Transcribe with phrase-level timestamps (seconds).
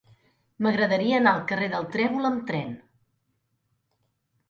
[0.65, 2.75] M'agradaria anar al carrer del Trèvol amb tren.